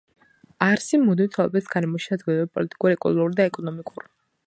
[0.67, 4.13] არსი, მუდმივ ცვალებად გარემოში საზოგადოებრივ, პოლიტიკურ, კულტურულ და ეკონომიკურ